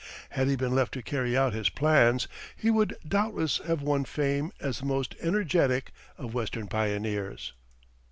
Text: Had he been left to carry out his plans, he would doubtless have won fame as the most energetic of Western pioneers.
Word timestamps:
Had 0.31 0.47
he 0.47 0.55
been 0.55 0.73
left 0.73 0.93
to 0.95 1.03
carry 1.03 1.37
out 1.37 1.53
his 1.53 1.69
plans, 1.69 2.27
he 2.55 2.71
would 2.71 2.97
doubtless 3.07 3.59
have 3.67 3.83
won 3.83 4.03
fame 4.03 4.51
as 4.59 4.79
the 4.79 4.85
most 4.87 5.13
energetic 5.21 5.91
of 6.17 6.33
Western 6.33 6.65
pioneers. 6.65 7.53